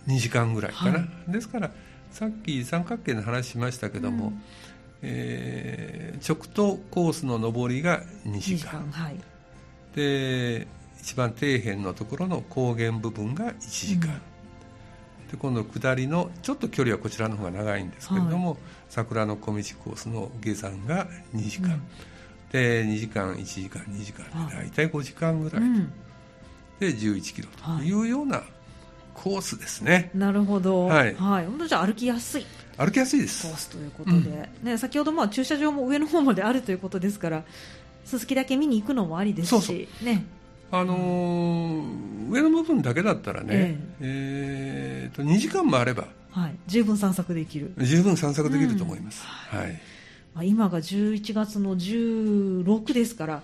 [0.07, 1.71] 2時間ぐらいかな、はい、ですから
[2.11, 4.43] さっき三角形の話しましたけども、うん、
[5.03, 9.19] えー、直投コースの上りが2時間 ,2 時間、はい、
[9.95, 10.67] で
[11.01, 14.17] 一番底辺のところの高原部分が1時間、う
[15.27, 21.83] ん、で今度下りのちょっと距離はこちらの方が長いんですけれども、はい、桜の小道コースの下山が2時間、うん、
[22.51, 25.61] で2時間1時間2時間で大体5時間ぐらい。
[25.61, 25.67] と、
[26.81, 27.49] で11キロ
[27.79, 28.43] というような、
[29.27, 30.09] コースですね。
[30.14, 32.47] なるほど、はい、はい、本当じゃ歩きやすい。
[32.79, 33.49] 歩きやすいです。
[33.49, 37.43] コースということで、うん、ね、先ほどまあ駐車場も上の方まであるということですから
[38.05, 39.77] すすきだけ見に行くのもありですしそうそう。
[40.05, 40.24] ね。
[40.70, 47.72] あのー、上の部分だけだったらね、えー、えー、と2時間もあれば、はい、十分散策できる。
[47.79, 49.72] 十分散策できると思います、うん、はい。
[50.35, 53.43] まあ、今が11月の16ですから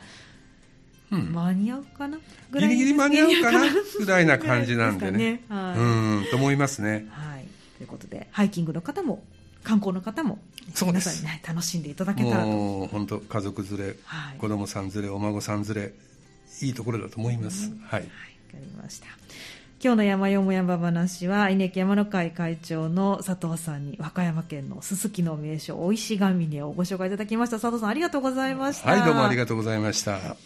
[1.13, 2.19] うん、間に合うかな？
[2.53, 3.61] ギリギリ間に合うかな？
[3.99, 5.19] ぐらいな感じなんでね。
[5.19, 5.83] ね、はい、う
[6.23, 7.47] んと思いますね、はい、
[7.77, 9.23] ということでハイキングの方も
[9.63, 10.39] 観光の方も
[10.81, 12.49] 皆さんに、ね、楽しんでいただけたらと。
[12.49, 15.93] もう本当家族連れ、はい、子供さん連れお孫さん連れ
[16.63, 18.09] いいところだと思います、うん、はい、はい、
[18.51, 19.07] 分かりました。
[19.85, 27.59] 今日の山よも山話は稲城山の会会長の佐藤さんに和歌山県のすすきの名所大石ヶ峰をご紹介いただきました。
[27.59, 28.91] 佐藤さんありがとうございました。
[28.91, 30.37] はいどうもありがとうございました